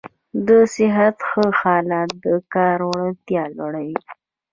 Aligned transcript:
د 0.47 0.49
صحت 0.75 1.17
ښه 1.29 1.45
حالت 1.59 2.09
د 2.23 2.25
کار 2.53 2.79
وړتیا 2.89 3.43
لوړوي. 3.57 3.97